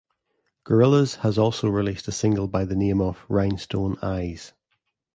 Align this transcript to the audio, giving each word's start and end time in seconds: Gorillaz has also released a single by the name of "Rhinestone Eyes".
Gorillaz 0.65 1.17
has 1.17 1.37
also 1.37 1.67
released 1.69 2.07
a 2.07 2.11
single 2.11 2.47
by 2.47 2.65
the 2.65 2.75
name 2.75 2.99
of 2.99 3.23
"Rhinestone 3.29 3.97
Eyes". 4.01 4.51